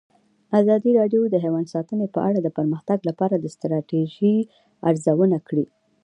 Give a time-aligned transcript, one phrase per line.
[0.61, 4.37] ازادي راډیو د حیوان ساتنه په اړه د پرمختګ لپاره د ستراتیژۍ
[4.89, 5.65] ارزونه کړې.